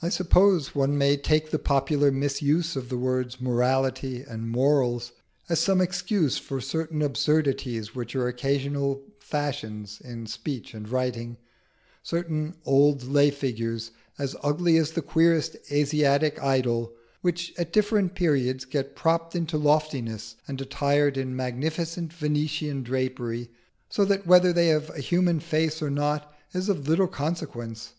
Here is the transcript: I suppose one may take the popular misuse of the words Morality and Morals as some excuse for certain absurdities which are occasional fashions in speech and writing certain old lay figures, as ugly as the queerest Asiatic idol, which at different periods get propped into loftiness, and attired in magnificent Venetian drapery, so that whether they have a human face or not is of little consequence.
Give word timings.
I 0.00 0.08
suppose 0.08 0.72
one 0.72 0.96
may 0.96 1.16
take 1.16 1.50
the 1.50 1.58
popular 1.58 2.12
misuse 2.12 2.76
of 2.76 2.88
the 2.90 2.96
words 2.96 3.40
Morality 3.40 4.22
and 4.22 4.48
Morals 4.48 5.10
as 5.48 5.58
some 5.58 5.80
excuse 5.80 6.38
for 6.38 6.60
certain 6.60 7.02
absurdities 7.02 7.92
which 7.92 8.14
are 8.14 8.28
occasional 8.28 9.02
fashions 9.18 10.00
in 10.00 10.28
speech 10.28 10.74
and 10.74 10.88
writing 10.88 11.38
certain 12.04 12.54
old 12.64 13.02
lay 13.02 13.32
figures, 13.32 13.90
as 14.16 14.36
ugly 14.44 14.76
as 14.76 14.92
the 14.92 15.02
queerest 15.02 15.56
Asiatic 15.72 16.40
idol, 16.40 16.92
which 17.20 17.52
at 17.58 17.72
different 17.72 18.14
periods 18.14 18.64
get 18.64 18.94
propped 18.94 19.34
into 19.34 19.58
loftiness, 19.58 20.36
and 20.46 20.60
attired 20.60 21.16
in 21.16 21.34
magnificent 21.34 22.12
Venetian 22.12 22.84
drapery, 22.84 23.50
so 23.88 24.04
that 24.04 24.24
whether 24.24 24.52
they 24.52 24.68
have 24.68 24.88
a 24.90 25.00
human 25.00 25.40
face 25.40 25.82
or 25.82 25.90
not 25.90 26.32
is 26.52 26.68
of 26.68 26.86
little 26.86 27.08
consequence. 27.08 27.94